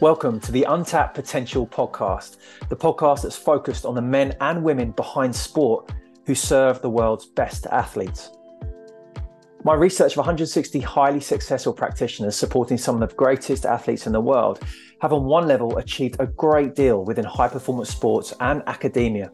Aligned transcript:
Welcome 0.00 0.38
to 0.42 0.52
the 0.52 0.62
Untapped 0.62 1.16
Potential 1.16 1.66
podcast, 1.66 2.36
the 2.68 2.76
podcast 2.76 3.22
that's 3.22 3.36
focused 3.36 3.84
on 3.84 3.96
the 3.96 4.00
men 4.00 4.36
and 4.40 4.62
women 4.62 4.92
behind 4.92 5.34
sport 5.34 5.90
who 6.24 6.36
serve 6.36 6.80
the 6.80 6.88
world's 6.88 7.26
best 7.26 7.66
athletes. 7.66 8.30
My 9.64 9.74
research 9.74 10.12
of 10.12 10.18
160 10.18 10.78
highly 10.78 11.18
successful 11.18 11.72
practitioners 11.72 12.36
supporting 12.36 12.78
some 12.78 13.02
of 13.02 13.08
the 13.08 13.16
greatest 13.16 13.66
athletes 13.66 14.06
in 14.06 14.12
the 14.12 14.20
world 14.20 14.60
have, 15.00 15.12
on 15.12 15.24
one 15.24 15.48
level, 15.48 15.78
achieved 15.78 16.14
a 16.20 16.26
great 16.28 16.76
deal 16.76 17.04
within 17.04 17.24
high 17.24 17.48
performance 17.48 17.90
sports 17.90 18.32
and 18.38 18.62
academia. 18.68 19.32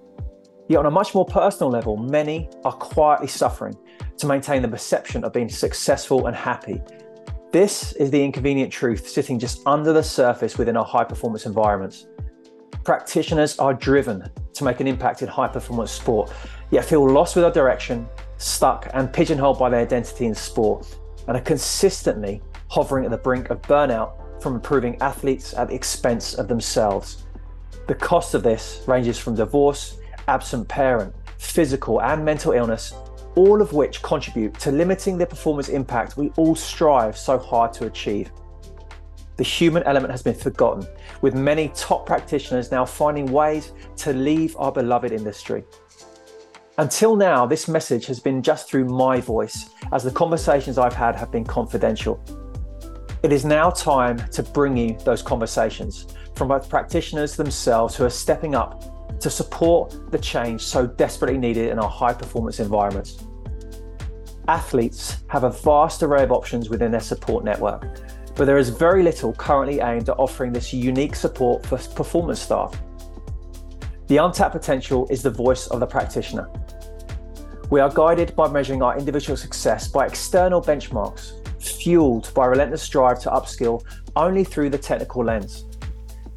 Yet, 0.70 0.78
on 0.78 0.86
a 0.86 0.90
much 0.90 1.14
more 1.14 1.26
personal 1.26 1.70
level, 1.70 1.98
many 1.98 2.48
are 2.64 2.72
quietly 2.72 3.28
suffering 3.28 3.76
to 4.16 4.26
maintain 4.26 4.62
the 4.62 4.68
perception 4.68 5.24
of 5.24 5.34
being 5.34 5.50
successful 5.50 6.26
and 6.26 6.34
happy 6.34 6.80
this 7.54 7.92
is 7.92 8.10
the 8.10 8.20
inconvenient 8.20 8.72
truth 8.72 9.06
sitting 9.08 9.38
just 9.38 9.64
under 9.64 9.92
the 9.92 10.02
surface 10.02 10.58
within 10.58 10.76
our 10.76 10.84
high 10.84 11.04
performance 11.04 11.46
environments. 11.46 12.08
Practitioners 12.82 13.56
are 13.60 13.72
driven 13.72 14.28
to 14.54 14.64
make 14.64 14.80
an 14.80 14.88
impact 14.88 15.22
in 15.22 15.28
high 15.28 15.46
performance 15.46 15.92
sport, 15.92 16.32
yet 16.72 16.84
feel 16.84 17.08
lost 17.08 17.36
with 17.36 17.44
their 17.44 17.52
direction, 17.52 18.08
stuck, 18.38 18.88
and 18.92 19.12
pigeonholed 19.12 19.56
by 19.56 19.70
their 19.70 19.82
identity 19.82 20.26
in 20.26 20.34
sport, 20.34 20.98
and 21.28 21.36
are 21.36 21.42
consistently 21.42 22.42
hovering 22.70 23.04
at 23.04 23.12
the 23.12 23.18
brink 23.18 23.50
of 23.50 23.62
burnout 23.62 24.42
from 24.42 24.56
improving 24.56 25.00
athletes 25.00 25.54
at 25.54 25.68
the 25.68 25.76
expense 25.76 26.34
of 26.34 26.48
themselves. 26.48 27.24
The 27.86 27.94
cost 27.94 28.34
of 28.34 28.42
this 28.42 28.82
ranges 28.88 29.16
from 29.16 29.36
divorce, 29.36 29.98
absent 30.26 30.66
parent, 30.66 31.14
physical 31.38 32.02
and 32.02 32.24
mental 32.24 32.50
illness, 32.50 32.94
all 33.36 33.60
of 33.60 33.72
which 33.72 34.02
contribute 34.02 34.54
to 34.60 34.70
limiting 34.70 35.18
the 35.18 35.26
performance 35.26 35.68
impact 35.68 36.16
we 36.16 36.30
all 36.36 36.54
strive 36.54 37.16
so 37.16 37.38
hard 37.38 37.72
to 37.74 37.86
achieve. 37.86 38.30
The 39.36 39.44
human 39.44 39.82
element 39.82 40.12
has 40.12 40.22
been 40.22 40.34
forgotten, 40.34 40.86
with 41.20 41.34
many 41.34 41.72
top 41.74 42.06
practitioners 42.06 42.70
now 42.70 42.84
finding 42.84 43.26
ways 43.26 43.72
to 43.96 44.12
leave 44.12 44.56
our 44.58 44.70
beloved 44.70 45.10
industry. 45.10 45.64
Until 46.78 47.16
now, 47.16 47.44
this 47.46 47.68
message 47.68 48.06
has 48.06 48.20
been 48.20 48.42
just 48.42 48.68
through 48.68 48.84
my 48.84 49.20
voice, 49.20 49.70
as 49.92 50.04
the 50.04 50.10
conversations 50.10 50.78
I've 50.78 50.94
had 50.94 51.16
have 51.16 51.32
been 51.32 51.44
confidential. 51.44 52.22
It 53.24 53.32
is 53.32 53.44
now 53.44 53.70
time 53.70 54.18
to 54.30 54.42
bring 54.42 54.76
you 54.76 54.98
those 55.04 55.22
conversations 55.22 56.06
from 56.36 56.48
both 56.48 56.68
practitioners 56.68 57.36
themselves 57.36 57.96
who 57.96 58.04
are 58.04 58.10
stepping 58.10 58.54
up 58.54 58.93
to 59.20 59.30
support 59.30 60.10
the 60.10 60.18
change 60.18 60.60
so 60.60 60.86
desperately 60.86 61.38
needed 61.38 61.70
in 61.70 61.78
our 61.78 61.88
high 61.88 62.12
performance 62.12 62.60
environments. 62.60 63.24
Athletes 64.48 65.24
have 65.28 65.44
a 65.44 65.50
vast 65.50 66.02
array 66.02 66.22
of 66.22 66.32
options 66.32 66.68
within 66.68 66.90
their 66.90 67.00
support 67.00 67.44
network, 67.44 68.00
but 68.36 68.44
there 68.44 68.58
is 68.58 68.68
very 68.68 69.02
little 69.02 69.32
currently 69.32 69.80
aimed 69.80 70.08
at 70.08 70.18
offering 70.18 70.52
this 70.52 70.72
unique 70.72 71.14
support 71.14 71.64
for 71.64 71.78
performance 71.78 72.40
staff. 72.40 72.78
The 74.08 74.18
untapped 74.18 74.52
potential 74.52 75.06
is 75.08 75.22
the 75.22 75.30
voice 75.30 75.66
of 75.68 75.80
the 75.80 75.86
practitioner. 75.86 76.50
We 77.70 77.80
are 77.80 77.88
guided 77.88 78.36
by 78.36 78.48
measuring 78.48 78.82
our 78.82 78.98
individual 78.98 79.36
success 79.36 79.88
by 79.88 80.06
external 80.06 80.60
benchmarks, 80.60 81.32
fueled 81.62 82.32
by 82.34 82.46
relentless 82.46 82.86
drive 82.88 83.20
to 83.20 83.30
upskill 83.30 83.82
only 84.14 84.44
through 84.44 84.70
the 84.70 84.78
technical 84.78 85.24
lens. 85.24 85.64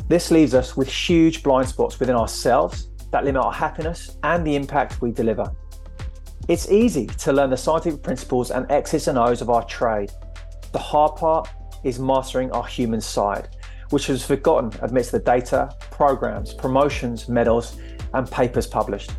This 0.08 0.32
leaves 0.32 0.54
us 0.54 0.78
with 0.78 0.88
huge 0.88 1.44
blind 1.44 1.68
spots 1.68 2.00
within 2.00 2.16
ourselves 2.16 2.90
that 3.12 3.26
limit 3.26 3.44
our 3.44 3.52
happiness 3.52 4.18
and 4.24 4.46
the 4.46 4.56
impact 4.56 5.02
we 5.02 5.12
deliver. 5.12 5.52
It's 6.48 6.72
easy 6.72 7.08
to 7.08 7.34
learn 7.34 7.50
the 7.50 7.58
scientific 7.58 8.04
principles 8.04 8.52
and 8.52 8.72
X's 8.72 9.10
and 9.10 9.18
O's 9.18 9.42
of 9.42 9.50
our 9.50 9.66
trade. 9.66 10.12
The 10.72 10.80
hard 10.80 11.18
part 11.18 11.50
is 11.84 12.00
mastering 12.00 12.52
our 12.52 12.66
human 12.66 13.02
side, 13.02 13.50
which 13.90 14.10
is 14.10 14.26
forgotten 14.26 14.72
amidst 14.82 15.12
the 15.12 15.20
data, 15.20 15.76
programs, 15.92 16.54
promotions, 16.54 17.28
medals, 17.28 17.78
and 18.14 18.30
papers 18.32 18.66
published. 18.66 19.12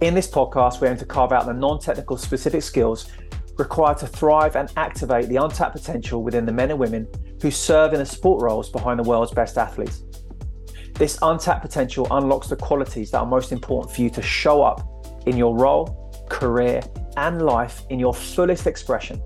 In 0.00 0.12
this 0.12 0.28
podcast, 0.28 0.80
we 0.80 0.88
aim 0.88 0.96
to 0.96 1.06
carve 1.06 1.32
out 1.32 1.46
the 1.46 1.52
non 1.52 1.78
technical 1.78 2.16
specific 2.16 2.64
skills 2.64 3.06
required 3.58 3.98
to 3.98 4.08
thrive 4.08 4.56
and 4.56 4.72
activate 4.76 5.28
the 5.28 5.36
untapped 5.36 5.76
potential 5.76 6.24
within 6.24 6.44
the 6.44 6.52
men 6.52 6.70
and 6.70 6.80
women 6.80 7.06
who 7.44 7.50
serve 7.50 7.92
in 7.92 7.98
the 7.98 8.06
support 8.06 8.42
roles 8.42 8.70
behind 8.70 8.98
the 8.98 9.02
world's 9.02 9.30
best 9.30 9.58
athletes. 9.58 10.02
This 10.94 11.18
untapped 11.20 11.60
potential 11.60 12.06
unlocks 12.10 12.48
the 12.48 12.56
qualities 12.56 13.10
that 13.10 13.18
are 13.18 13.26
most 13.26 13.52
important 13.52 13.94
for 13.94 14.00
you 14.00 14.08
to 14.08 14.22
show 14.22 14.62
up 14.62 14.80
in 15.26 15.36
your 15.36 15.54
role, 15.54 16.26
career, 16.30 16.80
and 17.18 17.42
life 17.42 17.82
in 17.90 17.98
your 17.98 18.14
fullest 18.14 18.66
expression, 18.66 19.22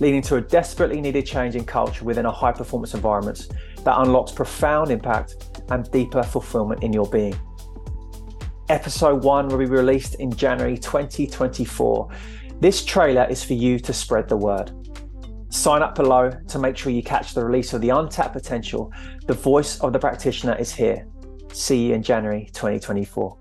leading 0.00 0.22
to 0.22 0.36
a 0.36 0.40
desperately 0.40 1.02
needed 1.02 1.26
change 1.26 1.54
in 1.54 1.66
culture 1.66 2.02
within 2.06 2.24
a 2.24 2.32
high 2.32 2.50
performance 2.50 2.94
environment 2.94 3.48
that 3.82 4.00
unlocks 4.00 4.32
profound 4.32 4.90
impact 4.90 5.60
and 5.68 5.90
deeper 5.90 6.22
fulfillment 6.22 6.82
in 6.82 6.94
your 6.94 7.10
being. 7.10 7.38
Episode 8.70 9.22
1 9.22 9.48
will 9.48 9.58
be 9.58 9.66
released 9.66 10.14
in 10.14 10.34
January 10.34 10.78
2024. 10.78 12.08
This 12.60 12.82
trailer 12.86 13.26
is 13.28 13.44
for 13.44 13.52
you 13.52 13.78
to 13.80 13.92
spread 13.92 14.30
the 14.30 14.36
word. 14.38 14.72
Sign 15.54 15.82
up 15.82 15.94
below 15.94 16.32
to 16.48 16.58
make 16.58 16.76
sure 16.76 16.90
you 16.90 17.00
catch 17.00 17.32
the 17.32 17.44
release 17.44 17.72
of 17.74 17.80
the 17.80 17.90
untapped 17.90 18.32
potential. 18.32 18.92
The 19.28 19.34
voice 19.34 19.78
of 19.78 19.92
the 19.92 20.00
practitioner 20.00 20.56
is 20.56 20.74
here. 20.74 21.06
See 21.52 21.86
you 21.86 21.94
in 21.94 22.02
January 22.02 22.50
2024. 22.52 23.38